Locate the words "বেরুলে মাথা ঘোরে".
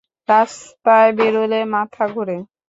1.17-2.37